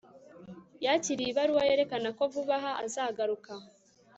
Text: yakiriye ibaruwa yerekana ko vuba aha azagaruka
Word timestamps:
yakiriye 0.85 1.29
ibaruwa 1.31 1.63
yerekana 1.69 2.09
ko 2.17 2.23
vuba 2.33 2.55
aha 2.59 2.71
azagaruka 2.85 3.51